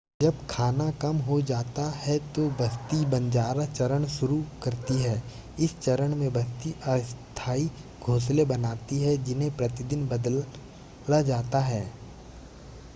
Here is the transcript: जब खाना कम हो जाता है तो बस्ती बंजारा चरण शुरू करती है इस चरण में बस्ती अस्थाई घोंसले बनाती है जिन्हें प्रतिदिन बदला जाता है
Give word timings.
जब 0.21 0.47
खाना 0.49 0.89
कम 0.91 1.17
हो 1.17 1.41
जाता 1.41 1.89
है 1.91 2.17
तो 2.33 2.47
बस्ती 2.49 3.05
बंजारा 3.05 3.65
चरण 3.65 4.05
शुरू 4.05 4.37
करती 4.63 4.97
है 4.97 5.23
इस 5.59 5.77
चरण 5.79 6.15
में 6.15 6.33
बस्ती 6.33 6.75
अस्थाई 6.87 7.69
घोंसले 8.03 8.45
बनाती 8.45 8.99
है 8.99 9.17
जिन्हें 9.23 9.57
प्रतिदिन 9.57 10.07
बदला 10.07 11.21
जाता 11.21 11.59
है 11.59 11.81